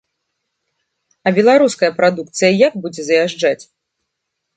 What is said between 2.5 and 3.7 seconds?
як будзе заязджаць?